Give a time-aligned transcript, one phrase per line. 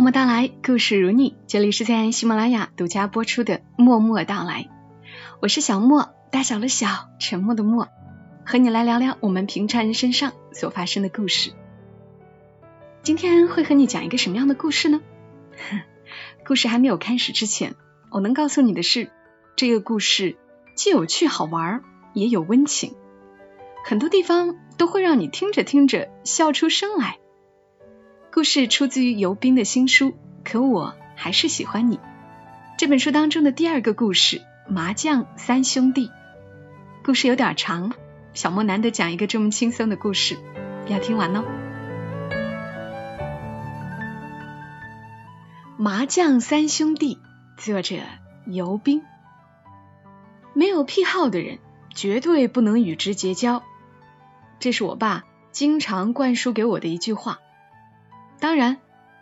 [0.00, 1.36] 默默到来，故事如你。
[1.46, 4.62] 这里是在喜马拉雅独家播出的《默默到来》，
[5.42, 7.86] 我是小莫，大小的小，沉默的默，
[8.46, 11.52] 和你来聊聊我们平常人身上所发生的故事。
[13.02, 15.02] 今天会和你讲一个什么样的故事呢？
[16.48, 17.74] 故事还没有开始之前，
[18.10, 19.10] 我能告诉你的是，
[19.54, 20.38] 这个故事
[20.76, 21.82] 既有趣好玩，
[22.14, 22.94] 也有温情，
[23.84, 27.18] 很多地方都会让你听着听着笑出声来。
[28.32, 30.12] 故事出自于尤斌的新书
[30.44, 31.96] 《可我还是喜欢你》
[32.78, 34.36] 这本书当中的第二个故事
[34.68, 36.06] 《麻将三兄弟》。
[37.02, 37.92] 故事有点长，
[38.32, 40.38] 小莫难得讲一个这么轻松的故事，
[40.86, 41.42] 要听完哦。
[45.76, 47.18] 麻将三兄弟，
[47.56, 47.96] 作者
[48.46, 49.02] 尤斌。
[50.54, 51.58] 没有癖好的人
[51.92, 53.64] 绝对不能与之结交，
[54.60, 57.40] 这是我爸经常灌输给我的一句话。
[58.40, 58.78] 当然，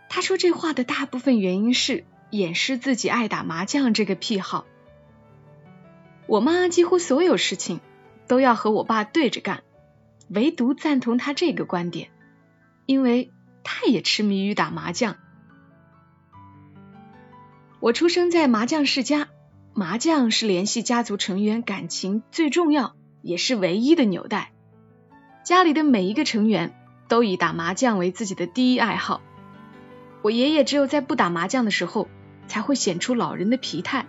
[0.07, 4.65] 他说这话的大部分原因是掩饰自己爱打麻将这个癖好。
[6.25, 7.81] 我妈几乎所有事情
[8.27, 9.63] 都要和我爸对着干，
[10.29, 12.09] 唯独赞同他这个观点，
[12.85, 13.31] 因为
[13.63, 15.17] 他也痴迷于打麻将。
[17.79, 19.27] 我出生在麻将世家，
[19.73, 24.53] 麻将是联系家族成员感情最重要也是唯一的纽带。
[25.43, 26.78] 家里的每一个成员
[27.09, 29.21] 都以打麻将为自己的第一爱好。
[30.21, 32.07] 我爷爷只有在不打麻将的时候，
[32.47, 34.05] 才会显出老人的疲态。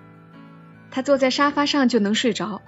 [0.93, 2.63] 他坐在沙发上就能睡着，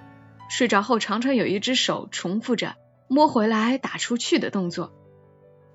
[0.49, 2.75] 睡着后常常有一只手重复着
[3.07, 4.91] 摸回来打出去的动作。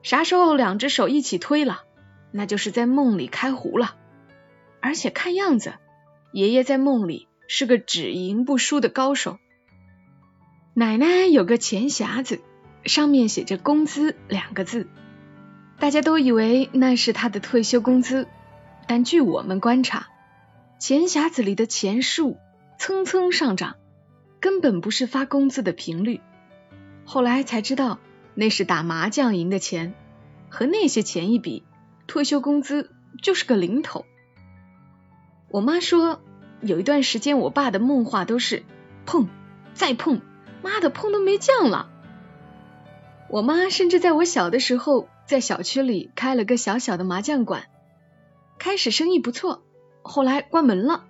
[0.02, 1.82] 啥时候两只手一起推了，
[2.32, 3.96] 那就是在梦里开胡了。
[4.80, 5.74] 而且看样子，
[6.32, 9.38] 爷爷在梦里是个只赢不输的高手。
[10.74, 12.40] 奶奶有个钱匣子，
[12.88, 14.88] 上面写着“工资”两个字，
[15.78, 18.26] 大家都以为那是他的退休工资，
[18.88, 20.08] 但据我们观察，
[20.80, 22.36] 钱匣子里的钱数
[22.78, 23.76] 蹭蹭上涨，
[24.40, 26.20] 根本不是发工资的频率。
[27.04, 27.98] 后来才知道，
[28.34, 29.94] 那是打麻将赢的钱，
[30.48, 31.64] 和那些钱一比，
[32.06, 32.90] 退休工资
[33.22, 34.04] 就是个零头。
[35.50, 36.20] 我妈说，
[36.60, 38.64] 有一段时间，我爸的梦话都是
[39.06, 39.28] 碰，
[39.74, 40.20] 再碰，
[40.62, 41.90] 妈的碰都没酱了。
[43.30, 47.66] 我妈甚至在我小的时候，在小区里开了个小小的麻将馆，
[48.58, 49.62] 开始生意不错，
[50.02, 51.04] 后来关门了，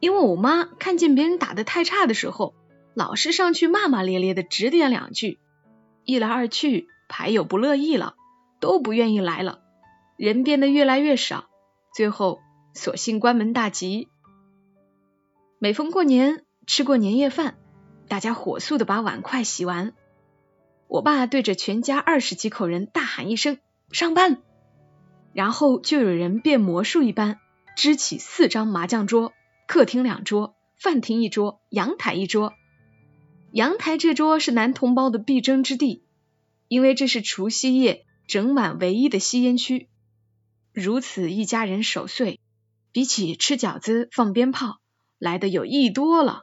[0.00, 2.54] 因为我妈看见别人打的太差的时候，
[2.94, 5.38] 老是上去骂骂咧咧的指点两句，
[6.04, 8.14] 一来二去，牌友不乐意了，
[8.60, 9.60] 都不愿意来了，
[10.16, 11.46] 人变得越来越少，
[11.94, 12.40] 最后。
[12.74, 14.08] 索性关门大吉。
[15.58, 17.56] 每逢过年，吃过年夜饭，
[18.06, 19.94] 大家火速的把碗筷洗完。
[20.88, 23.58] 我爸对着全家二十几口人大喊一声
[23.92, 24.42] “上班”，
[25.32, 27.38] 然后就有人变魔术一般
[27.76, 29.32] 支起四张麻将桌，
[29.66, 32.54] 客厅两桌，饭厅一桌，阳台一桌。
[33.52, 36.02] 阳台这桌是男同胞的必争之地，
[36.66, 39.88] 因为这是除夕夜整晚唯一的吸烟区。
[40.72, 42.40] 如此一家人守岁。
[42.90, 44.78] 比起吃饺子、放鞭炮
[45.18, 46.40] 来的有意多了。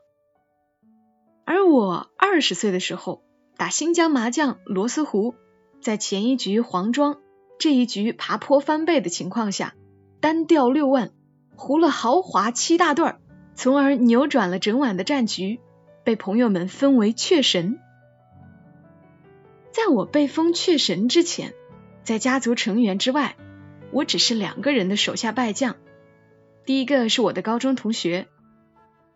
[1.43, 3.24] 而我二十岁的时候
[3.57, 5.33] 打新疆麻将螺丝胡，
[5.81, 7.19] 在前一局黄庄，
[7.57, 9.75] 这一局爬坡翻倍的情况下，
[10.19, 11.11] 单调六万，
[11.55, 13.19] 胡了豪华七大对儿，
[13.55, 15.59] 从而扭转了整晚的战局，
[16.03, 17.79] 被朋友们封为雀神。
[19.71, 21.53] 在我被封雀神之前，
[22.03, 23.37] 在家族成员之外，
[23.91, 25.77] 我只是两个人的手下败将。
[26.65, 28.27] 第一个是我的高中同学，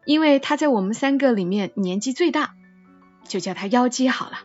[0.06, 2.56] 因为他在我们三个里面年纪最大，
[3.30, 4.40] 就叫他妖姬好了。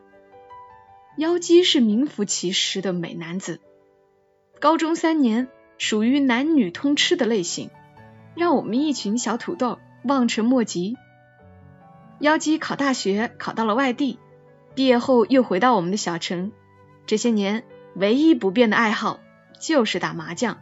[1.17, 3.61] 妖姬是名副其实的美男子，
[4.61, 5.49] 高中三年
[5.79, 7.71] 属于男女通吃的类型，
[8.37, 10.97] 让我们一群小土豆望尘莫及。
[12.21, 14.19] 妖姬考大学考到了外地，
[14.75, 16.53] 毕业后又回到我们的小城，
[17.07, 17.65] 这些年
[17.95, 19.21] 唯一不变的爱好
[19.61, 20.59] 就是打麻将。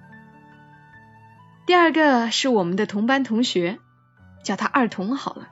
[1.65, 3.79] 第二个是我们的同班同学，
[4.45, 5.49] 叫他二筒好了。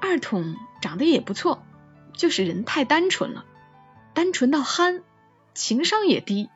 [0.00, 1.64] 二筒长得也不错，
[2.12, 3.46] 就是人太单纯了，
[4.12, 5.02] 单纯到憨，
[5.54, 6.50] 情商也低。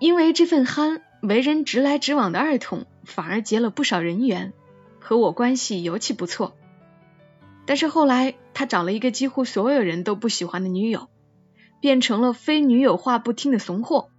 [0.00, 4.52] 因为这份憨，为人直来直往的二筒反而结了不少人缘，
[4.98, 6.56] 和我关系尤其不错。
[7.64, 11.08] 但是后来他找了一个几乎所有人都不喜欢的女友，
[11.80, 14.10] 变成了非女友话不听的怂货，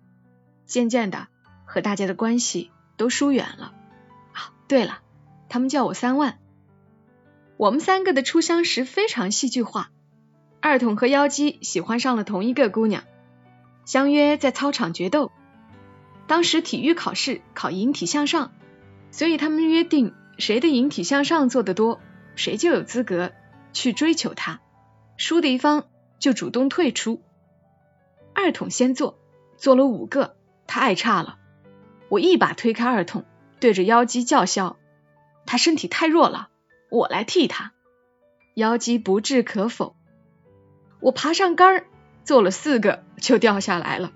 [0.66, 1.28] 渐渐的
[1.66, 3.74] 和大家的关系都疏远了。
[4.70, 5.00] 对了，
[5.50, 6.40] 他们叫我三万。
[7.58, 9.90] 我们三个的初相识非常戏剧化，
[10.62, 13.04] 二筒和妖姬喜欢上了同一个姑娘，
[13.84, 15.32] 相约在操场决斗。
[16.28, 18.52] 当时体育考试考引体向上，
[19.10, 22.00] 所以他们约定谁的引体向上做得多，
[22.36, 23.32] 谁就有资格
[23.74, 24.60] 去追求她，
[25.18, 25.88] 输的一方
[26.20, 27.24] 就主动退出。
[28.36, 29.18] 二筒先做，
[29.58, 30.36] 做了五个，
[30.68, 31.40] 他爱差了，
[32.10, 33.26] 我一把推开二筒，
[33.60, 34.78] 对着妖姬叫嚣
[35.48, 36.50] ：“他身体太弱了。”
[36.90, 37.74] 我来替他，
[38.56, 39.96] 妖姬不置可否。
[41.00, 41.86] 我爬上杆儿，
[42.24, 44.14] 做了四个就掉下来了。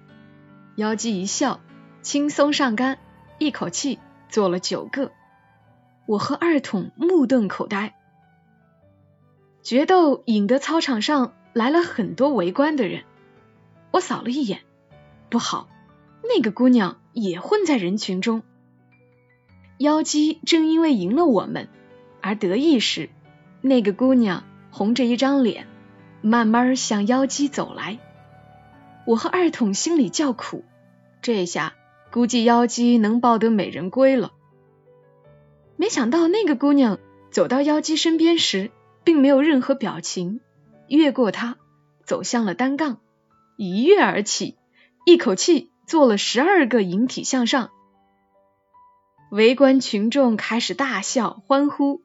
[0.75, 1.59] 妖姬一笑，
[2.01, 2.97] 轻松上杆，
[3.39, 5.11] 一口气做了九个。
[6.07, 7.95] 我和二筒目瞪口呆。
[9.61, 13.03] 决斗引得操场上来了很多围观的人。
[13.91, 14.61] 我扫了一眼，
[15.29, 15.69] 不好，
[16.23, 18.41] 那个姑娘也混在人群中。
[19.77, 21.67] 妖姬正因为赢了我们。
[22.21, 23.09] 而得意时，
[23.61, 25.67] 那个姑娘红着一张脸，
[26.21, 27.99] 慢慢向妖姬走来。
[29.05, 30.63] 我和二筒心里叫苦，
[31.21, 31.73] 这下
[32.11, 34.31] 估计妖姬能抱得美人归了。
[35.75, 36.99] 没想到那个姑娘
[37.31, 38.69] 走到妖姬身边时，
[39.03, 40.39] 并没有任何表情，
[40.87, 41.57] 越过她
[42.05, 42.99] 走向了单杠，
[43.57, 44.57] 一跃而起，
[45.05, 47.71] 一口气做了十二个引体向上。
[49.31, 52.03] 围观群众开始大笑欢呼。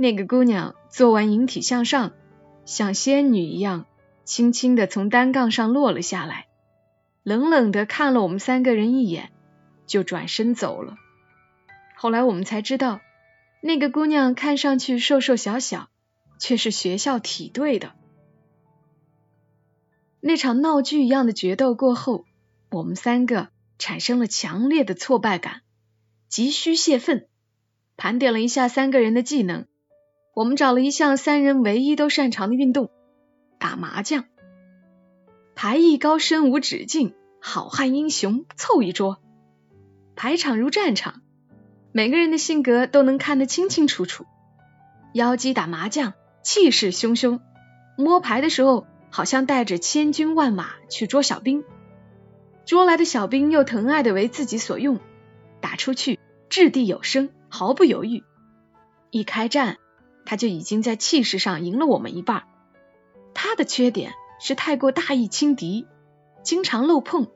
[0.00, 2.14] 那个姑娘做完引体向上，
[2.64, 3.84] 像仙女一样，
[4.24, 6.46] 轻轻的从单杠上落了下来，
[7.22, 9.30] 冷冷的看了我们三个人一眼，
[9.86, 10.96] 就转身走了。
[11.98, 13.02] 后来我们才知道，
[13.60, 15.90] 那个姑娘看上去瘦瘦小小，
[16.38, 17.92] 却是学校体队的。
[20.20, 22.24] 那场闹剧一样的决斗过后，
[22.70, 25.60] 我们三个产生了强烈的挫败感，
[26.30, 27.28] 急需泄愤，
[27.98, 29.66] 盘点了一下三个人的技能。
[30.40, 32.88] 我们找了一项三人唯一都擅长的运动——
[33.60, 34.24] 打麻将。
[35.54, 39.18] 牌艺高深无止境，好汉英雄凑一桌。
[40.16, 41.20] 牌场如战场，
[41.92, 44.24] 每个人的性格都能看得清清楚楚。
[45.12, 47.40] 妖姬打麻将，气势汹汹；
[47.98, 51.64] 摸牌的时候，好像带着千军万马去捉小兵。
[52.64, 55.00] 捉来的小兵又疼爱的为自己所用，
[55.60, 58.24] 打出去掷地有声，毫不犹豫。
[59.10, 59.76] 一开战。
[60.24, 62.44] 他就已经在气势上赢了我们一半。
[63.34, 65.86] 他的缺点是太过大意轻敌，
[66.42, 67.28] 经常漏碰，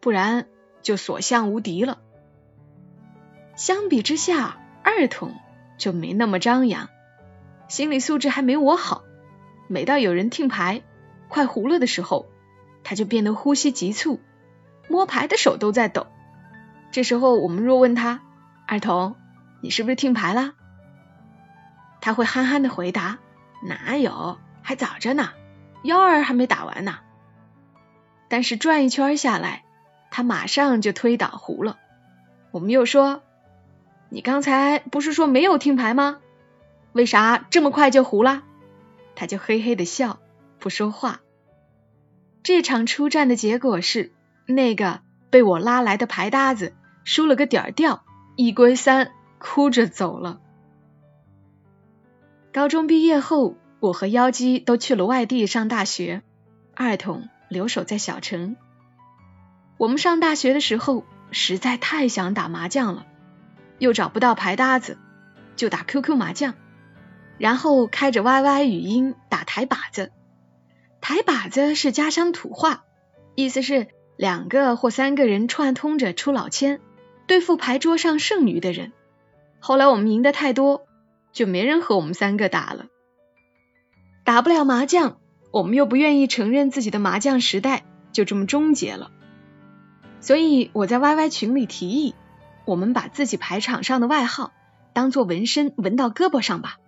[0.00, 0.46] 不然
[0.82, 1.98] 就所向无敌了。
[3.56, 5.34] 相比之下，二筒
[5.78, 6.88] 就没那么张扬，
[7.68, 9.04] 心理素质还没我好。
[9.68, 10.82] 每到有人听牌
[11.28, 12.26] 快糊了的时候，
[12.82, 14.18] 他就变得呼吸急促，
[14.88, 16.06] 摸牌的手都在抖。
[16.90, 18.22] 这时候我们若问他
[18.66, 19.14] ：“二筒，
[19.60, 20.54] 你是不是听牌了？”
[22.00, 23.18] 他会憨憨的回答
[23.62, 25.30] ：“哪有，还早着呢，
[25.82, 26.98] 幺儿还没打完呢。”
[28.28, 29.64] 但是转一圈下来，
[30.10, 31.78] 他马上就推倒胡了。
[32.52, 33.22] 我们又说
[34.08, 36.18] ：“你刚才不是说没有听牌吗？
[36.92, 38.42] 为啥这么快就胡了？”
[39.14, 40.18] 他就嘿嘿的笑，
[40.58, 41.20] 不说话。
[42.42, 44.12] 这场出战的结果是，
[44.46, 48.02] 那个被我拉来的牌搭子输了个点儿掉，
[48.36, 50.40] 一归三，哭着走了。
[52.52, 56.22] 高中毕业后，我和妖姬都去了外地上大学，
[56.74, 58.56] 二筒留守在小城。
[59.76, 63.06] 我们上大学的时候，实在太想打麻将了，
[63.78, 64.98] 又找不到牌搭子，
[65.54, 66.54] 就打 QQ 麻将，
[67.38, 70.10] 然后开着 YY 语音打台把子。
[71.00, 72.82] 台把子是家乡土话，
[73.36, 76.80] 意思是两个或三个人串通着出老千，
[77.28, 78.90] 对付牌桌上剩余的人。
[79.60, 80.84] 后来我们赢得太多。
[81.32, 82.86] 就没人和我们三个打了，
[84.24, 85.18] 打不了麻将，
[85.52, 89.10] 我们又不愿意承认自己的麻将时代就这么终结了。
[90.20, 92.14] 所以我在 YY 群里提议，
[92.66, 94.52] 我们把自己牌场上的外号
[94.92, 96.78] 当做纹身纹到胳膊上吧。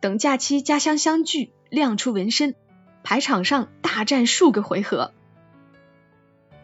[0.00, 2.54] 等假期家乡相聚，亮出纹身，
[3.02, 5.12] 牌场上大战数个回合。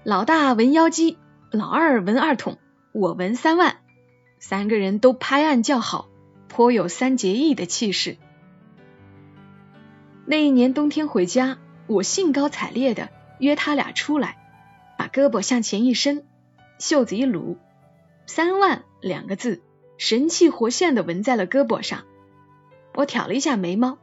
[0.02, 1.16] 老大纹妖姬，
[1.50, 2.58] 老二纹二筒，
[2.92, 3.78] 我纹三万，
[4.38, 6.08] 三个人都拍案叫好。
[6.54, 8.16] 颇有三结义的气势。
[10.24, 11.58] 那一年冬天回家，
[11.88, 14.36] 我兴高采烈的约他俩出来，
[14.96, 16.24] 把胳膊向前一伸，
[16.78, 17.58] 袖子一撸，
[18.26, 19.64] 三万两个字
[19.98, 22.04] 神气活现的纹在了胳膊上。
[22.94, 23.98] 我挑了一下眉毛，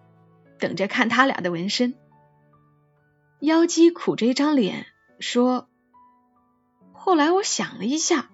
[0.59, 1.93] 等着看他俩的纹身。
[3.39, 4.87] 妖姬苦着一张脸
[5.21, 5.69] 说
[6.91, 8.29] ：“后来我想了一下，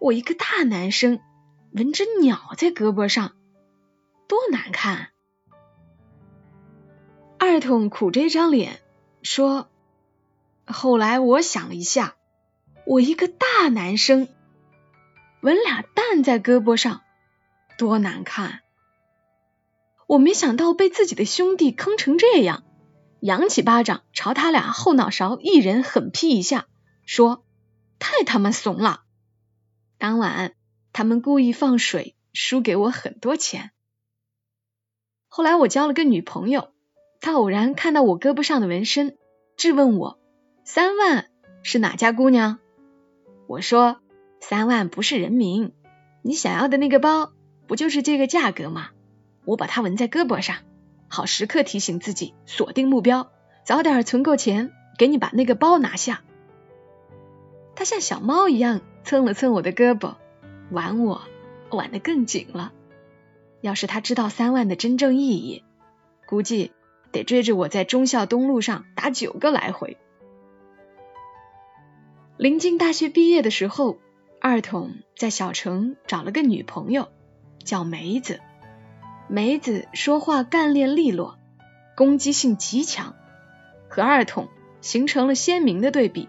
[0.00, 1.20] 我一个大男生
[1.70, 3.36] 纹只鸟在胳膊上，
[4.28, 5.08] 多难看。”
[7.38, 8.80] 二筒苦着一张脸
[9.22, 9.68] 说
[10.66, 12.16] ：“后来我想了一下，
[12.86, 14.28] 我一个大男生
[15.40, 17.02] 纹俩蛋在胳膊上，
[17.76, 18.60] 多难看。”
[20.06, 22.62] 我没想到被自己的兄弟坑成这样，
[23.20, 26.66] 扬起巴掌朝他俩后脑勺一人狠劈一下，
[27.06, 27.44] 说
[27.98, 29.02] ：“太他妈怂了！”
[29.98, 30.54] 当晚
[30.92, 33.70] 他们故意放水，输给我很多钱。
[35.36, 36.68] 后来我交了个女朋友，
[37.20, 39.16] 她偶然看到我胳膊上的纹身，
[39.56, 40.20] 质问我
[40.62, 41.26] ：“三万
[41.64, 42.60] 是哪家姑娘？”
[43.48, 43.96] 我说
[44.38, 45.72] ：“三万不是人名，
[46.22, 47.32] 你想要的那个包
[47.66, 48.90] 不就是这个价格吗？”
[49.44, 50.58] 我把它纹在胳膊上，
[51.08, 53.32] 好时刻提醒自己锁定目标，
[53.64, 56.22] 早点存够钱，给你把那个包拿下。
[57.74, 60.14] 他像小猫一样蹭了蹭我的胳膊，
[60.70, 61.22] 玩我
[61.70, 62.72] 玩得更紧了。
[63.64, 65.64] 要是他知道三万的真正意义，
[66.26, 66.72] 估计
[67.12, 69.96] 得追着我在忠孝东路上打九个来回。
[72.36, 73.96] 临近大学毕业的时候，
[74.38, 77.08] 二筒在小城找了个女朋友，
[77.64, 78.40] 叫梅子。
[79.28, 81.38] 梅子说话干练利落，
[81.96, 83.14] 攻击性极强，
[83.88, 84.50] 和二筒
[84.82, 86.28] 形成了鲜明的对比。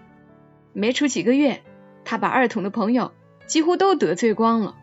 [0.72, 1.63] 没出几个月，
[2.06, 3.12] 他把二筒的朋友
[3.46, 4.77] 几乎都得罪光了。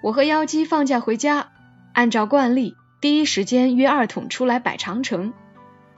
[0.00, 1.50] 我和妖姬放假回家，
[1.92, 5.32] 按照惯例第一时间约二筒出来摆长城，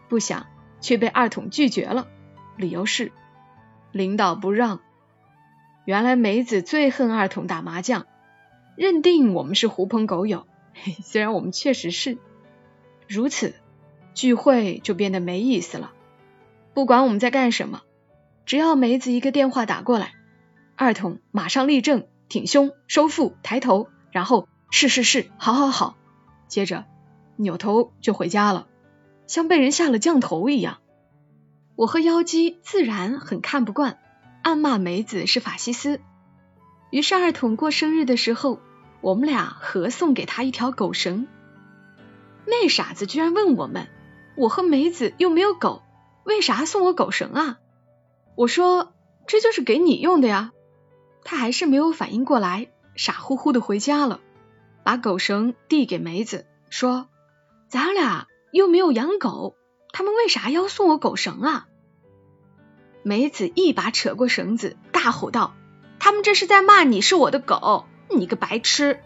[0.09, 0.47] 不想
[0.81, 2.09] 却被二筒拒绝了，
[2.57, 3.13] 理由是
[3.93, 4.81] 领导不让。
[5.85, 8.07] 原来梅子最恨二筒打麻将，
[8.77, 10.47] 认定我们是狐朋狗友。
[11.03, 12.17] 虽然我们确实是
[13.07, 13.55] 如此，
[14.15, 15.93] 聚会就变得没意思了。
[16.73, 17.83] 不管我们在干什么，
[18.47, 20.13] 只要梅子一个电话打过来，
[20.77, 25.97] 二筒马上立正、挺胸、收腹、抬头，然后是是是，好好好，
[26.49, 26.87] 接着
[27.37, 28.67] 扭头就回家了，
[29.27, 30.79] 像被人下了降头一样。
[31.77, 33.99] 我和妖姬自然很看不惯，
[34.41, 36.01] 暗骂梅子是法西斯。
[36.91, 38.61] 于是二筒过生日的时候。
[39.03, 41.27] 我们俩合送给他一条狗绳，
[42.45, 43.89] 那傻子居然问我们
[44.37, 45.81] ：“我和梅子又没有狗，
[46.23, 47.59] 为啥送我狗绳啊？”
[48.37, 48.93] 我说
[49.27, 50.53] ：“这就是给你用的呀。”
[51.25, 54.21] 他还是没有反应过来，傻乎乎的回家了，
[54.83, 57.09] 把狗绳递给梅子，说
[57.69, 59.57] ：“咱俩又没有养狗，
[59.93, 61.67] 他们为啥要送我狗绳啊？”
[63.03, 65.55] 梅子一把扯过绳子，大吼道
[65.99, 68.99] ：“他们这是在骂你是我的狗！”你个白痴！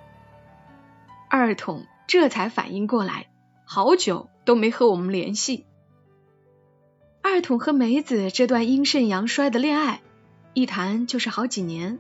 [1.29, 3.29] 二筒这才反应过来，
[3.67, 5.67] 好久都没和我们联系。
[7.23, 10.01] 二筒和梅子这段阴盛阳衰的恋爱，
[10.55, 11.99] 一谈就是好几年。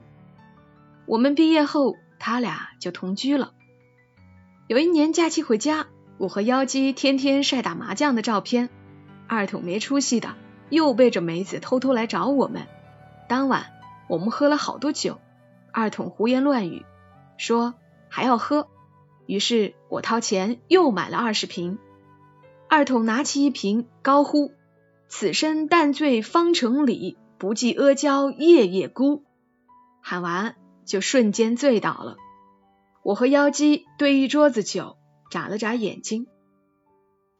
[1.07, 3.53] 我们毕业后，他俩就同居了。
[4.69, 5.87] 有一年假期回家，
[6.19, 8.71] 我和妖姬天天晒打麻将的照片，
[9.27, 10.37] 二筒没出息的
[10.71, 12.63] 又背着梅子偷偷来找我们。
[13.29, 13.67] 当晚
[14.09, 15.19] 我们喝了好多酒，
[15.73, 16.87] 二筒胡言乱语。
[17.37, 17.75] 说
[18.09, 18.69] 还要喝，
[19.27, 21.79] 于是我掏钱又买了二十瓶。
[22.69, 24.53] 二筒拿起一瓶，高呼
[25.09, 29.23] ：“此生但醉方成礼，不计阿胶夜夜孤。”
[30.01, 32.17] 喊完就瞬间醉倒了。
[33.03, 34.97] 我和妖姬对一桌子酒，
[35.31, 36.27] 眨了眨眼睛。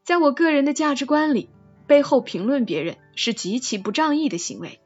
[0.03, 1.49] 在我个人的价值观里，
[1.87, 4.79] 背后评论别人是极其不仗义的行为。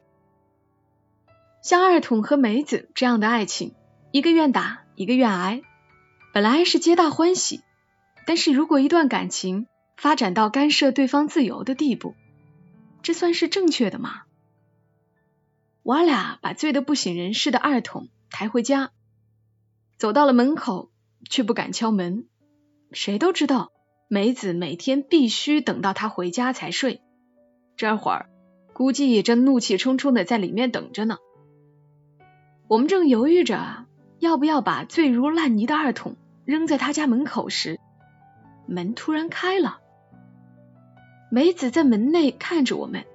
[1.61, 3.73] 像二筒和梅子这样的爱情，
[4.13, 4.83] 一个愿打。
[4.95, 5.61] 一个愿挨，
[6.33, 7.61] 本来是皆大欢喜，
[8.27, 12.15] 但是如果一段感情发展到干涉对方自由的地步，
[13.01, 14.23] 这算是正确的吗？
[15.89, 18.91] 我俩把醉得不省人事的二筒抬回家，
[19.97, 20.91] 走到了门口，
[21.27, 22.27] 却不敢敲门。
[22.91, 23.71] 谁都知道
[24.07, 27.01] 梅子每天必须等到他回家才睡，
[27.75, 28.29] 这会儿
[28.73, 31.17] 估计正怒气冲冲的在里面等着呢。
[32.67, 33.87] 我们正犹豫着。
[34.19, 37.79] 要不要把醉如烂泥的二筒扔在他家门口时，
[38.67, 39.79] 门突然开了。
[41.31, 43.05] 梅子在门内看着我们，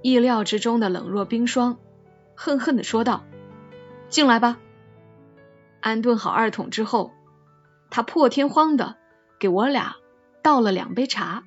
[0.00, 1.78] 意料之中的冷若冰霜，
[2.42, 3.26] 恨恨的说道
[4.08, 4.56] ：“进来吧。”
[5.82, 7.12] 安顿好二筒之后，
[7.90, 8.96] 他破天荒的
[9.38, 9.96] 给我俩
[10.42, 11.42] 倒了两杯茶。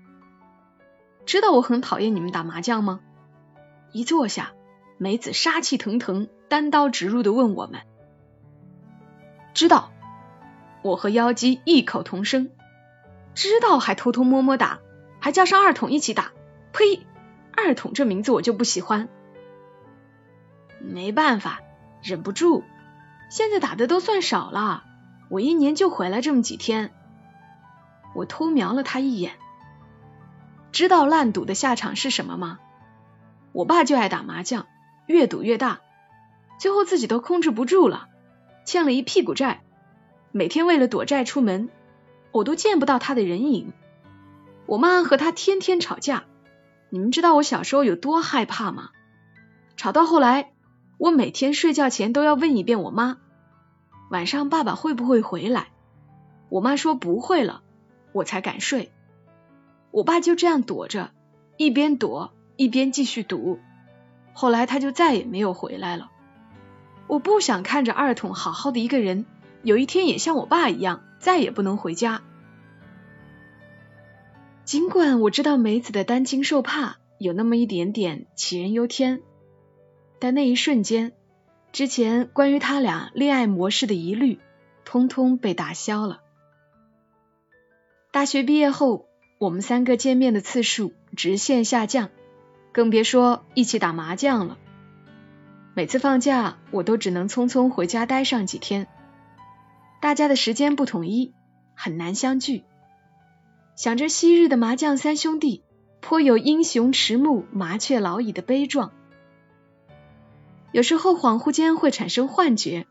[1.25, 2.99] 知道我很讨厌你们打麻将吗？
[3.91, 4.53] 一坐下，
[4.99, 7.81] 梅子杀气腾腾、单刀直入的问我们。
[9.55, 9.91] 知道，
[10.83, 12.51] 我和妖姬异口同声，
[13.33, 14.79] 知道还偷偷摸摸打，
[15.19, 16.33] 还叫上二筒一起打。
[16.71, 17.03] 呸！
[17.51, 19.09] 二筒这名字我就不喜欢。
[20.83, 21.61] 没办法，
[22.03, 22.63] 忍不住。
[23.29, 24.83] 现在打的都算少了，
[25.29, 26.93] 我一年就回来这么几天。
[28.13, 29.33] 我偷瞄了他一眼，
[30.71, 32.59] 知道烂赌的下场是什么吗？
[33.53, 34.67] 我爸就爱打麻将，
[35.07, 35.79] 越赌越大，
[36.59, 38.07] 最后自己都控制不住了，
[38.65, 39.63] 欠了一屁股债。
[40.31, 41.69] 每天为了躲债出门，
[42.31, 43.73] 我都见不到他的人影。
[44.65, 46.23] 我妈和他天天吵架，
[46.89, 48.89] 你们知道我小时候有多害怕吗？
[49.75, 50.52] 吵到后来，
[51.03, 53.17] 我每天睡觉前都要问一遍我妈，
[54.09, 55.67] 晚上爸爸会不会回来？
[56.47, 57.61] 我妈说不会了，
[58.13, 58.89] 我才敢睡。
[59.91, 61.11] 我爸就这样躲着，
[61.57, 62.31] 一边躲。
[62.55, 63.59] 一边继续赌，
[64.31, 66.09] 后来他就再也没有回来了。
[67.07, 69.25] 我不想看着二筒好好的一个人，
[69.61, 72.21] 有一天也像我爸一样再也不能回家。
[74.63, 79.21] 尽管我知道梅子的担惊受怕有那么一点点杞人忧天，
[80.23, 81.11] 在那一瞬间，
[81.73, 84.39] 之前关于他俩恋爱模式的疑虑，
[84.85, 86.21] 通通被打消了。
[88.09, 89.05] 大学毕业后，
[89.37, 92.09] 我们三个见面的次数直线下降。
[92.71, 94.57] 更别说一起打麻将了。
[95.73, 98.87] 每次放假，我都只能匆匆回家待上几天。
[100.01, 101.33] 大家的时间不统一，
[101.75, 102.63] 很难相聚。
[103.75, 105.65] 想着昔日的麻将三兄弟，
[105.99, 108.93] 颇有英雄迟暮，麻雀老矣的悲壮。
[110.73, 112.87] 有时候恍惚间会产生幻觉，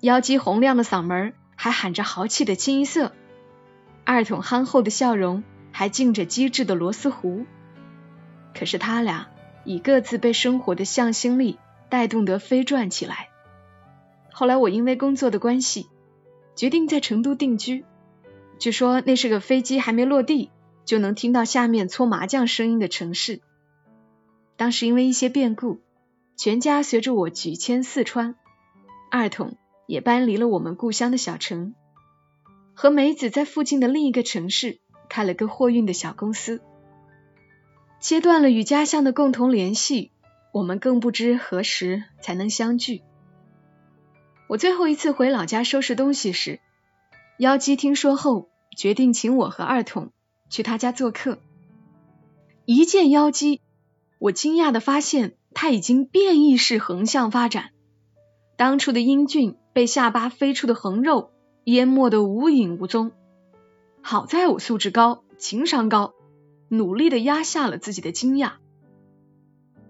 [0.00, 3.12] 腰肌洪亮的嗓门还喊着豪气的清一色，
[4.04, 7.46] 二筒憨厚的笑容还浸着机智的螺丝壶。
[8.52, 9.28] 可是他俩
[9.64, 11.56] 已各自被生活的向心力
[11.88, 13.28] 带动得飞转起来。
[14.32, 15.86] 后来我因为工作的关系，
[16.56, 17.84] 决定在成都定居。
[18.58, 20.50] 据说那是个飞机还没落地
[20.84, 23.40] 就能听到下面搓麻将声音的城市。
[24.56, 25.78] 当时因为一些变故，
[26.36, 28.34] 全家随着我举迁四川，
[29.10, 31.74] 二筒也搬离了我们故乡的小城，
[32.74, 36.60] 和梅子在附近的另一个城市开了个货运的小公司。
[38.00, 40.10] 切断了与家乡的共同联系，
[40.52, 43.02] 我们更不知何时才能相聚。
[44.48, 46.60] 我最后一次回老家收拾东西时，
[47.38, 50.10] 妖姬听说后，决定请我和二筒
[50.50, 51.38] 去他家做客。
[52.66, 53.60] 一见妖姬，
[54.18, 57.70] 我惊讶的发现他已经变异式横向发展，
[58.56, 61.30] 当初的英俊被下巴飞出的横肉
[61.64, 63.12] 淹没的无影无踪。
[64.02, 66.12] 好在我素质高，情商高。
[66.68, 68.52] 努力的压下了自己的惊讶。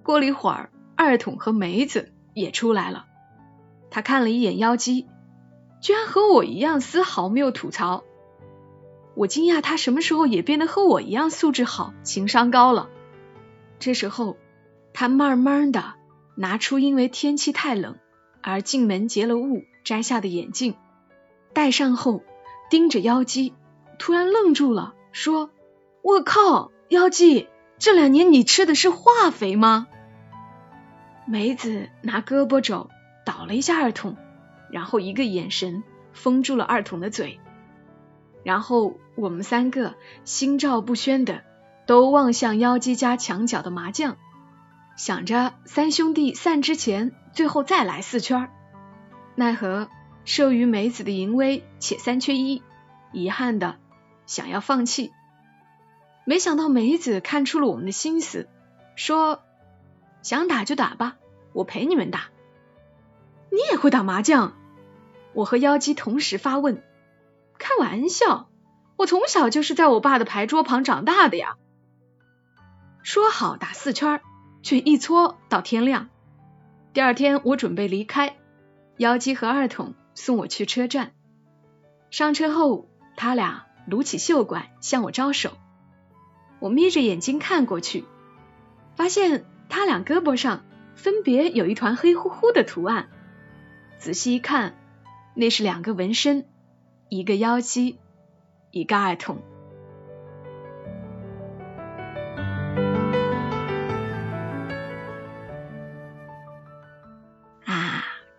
[0.03, 3.07] 过了一会儿，二筒和梅子也出来了。
[3.91, 5.07] 他看了一眼妖姬，
[5.81, 8.05] 居然和我一样，丝毫没有吐槽。
[9.15, 12.91] 我惊讶他什么时候也变得和我一样素质好、情商高了。
[13.79, 14.37] 这时候，
[14.95, 15.95] 他慢慢的
[16.35, 17.97] 拿出因为天气太冷
[18.41, 20.77] 而进门结了雾摘下的眼镜，
[21.53, 22.23] 戴上后
[22.71, 23.53] 盯着妖姬，
[23.99, 25.51] 突然愣住了，说。
[26.03, 29.87] 我靠，妖姬，这两年你吃的是化肥吗？
[31.27, 32.91] 梅子拿胳膊肘
[33.25, 34.19] 捣了一下二筒，
[34.71, 37.41] 然后一个眼神封住了二筒的嘴，
[38.43, 41.41] 然后我们三个心照不宣的
[41.87, 44.19] 都望向妖姬家墙角的麻将，
[44.97, 48.51] 想着三兄弟散之前最后再来四圈，
[49.35, 49.89] 奈何
[50.25, 52.63] 受于梅子的淫威且三缺一，
[53.13, 53.77] 遗憾的
[54.27, 55.13] 想要放弃。
[56.25, 58.49] 没想到梅子看出了我们的心思，
[58.97, 59.43] 说
[60.23, 61.17] ：“想打就打吧，
[61.53, 62.29] 我陪你们打。”
[63.51, 64.57] 你也会打麻将？
[65.33, 66.83] 我和妖姬同时发问。
[67.59, 68.49] 开玩笑，
[68.97, 71.57] 我从小就是在我爸的牌桌旁长大的呀。
[73.03, 74.23] 说好打四圈，
[74.65, 76.09] 却一搓到天亮。
[76.95, 78.35] 第二天我准备离开，
[78.97, 81.13] 妖姬和二筒送我去车站。
[82.11, 85.53] 上车后，他俩撸起袖管向我招手。
[86.61, 88.05] 我眯着眼睛看过去，
[88.97, 90.65] 发现他俩胳膊上
[90.97, 93.11] 分别有一团黑乎乎的图案。
[93.99, 94.75] 仔细一看，
[95.35, 96.47] 那是两个纹身，
[97.11, 97.99] 一个妖姬，
[98.71, 99.43] 一个二筒。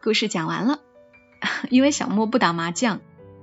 [0.05, 0.79] 故事讲完了。
[1.71, 2.99] 因为小莫不打麻将，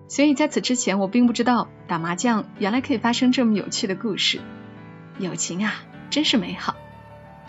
[0.06, 4.40] 所以在此之前我并不知道打麻将原来可以发生这么有趣的故事。
[5.18, 5.74] 友情啊，
[6.08, 6.76] 真是美好。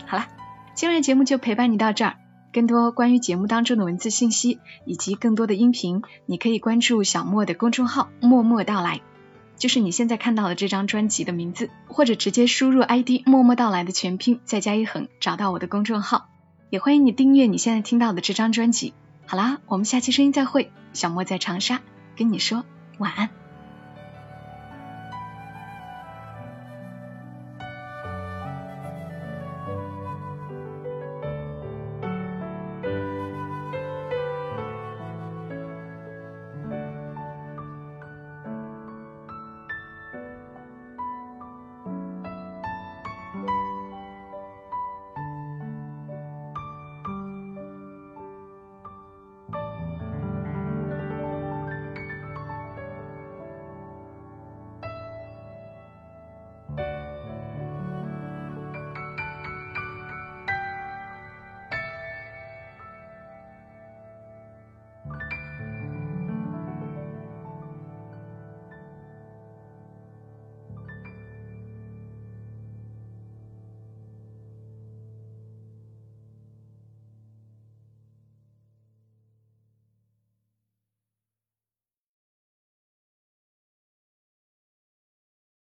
[0.04, 0.26] 好了，
[0.74, 2.16] 今日节目就陪伴你到这儿，
[2.52, 9.00] 更多关于节目当中的文字信息以及更多的音频，你可以关注小莫的公众号“默默到来”，
[9.56, 16.28] 就是你现在看到的这张专辑的名字，或者直接输入 ID“ 默默到来”的全拼，再加一横，找到我的公众号。
[16.70, 18.94] 也欢迎你订阅你现在听到的这张专辑。
[19.26, 20.70] 好啦，我们下期声音再会。
[20.92, 21.80] 小莫在长沙
[22.16, 22.64] 跟你说
[22.98, 23.30] 晚安。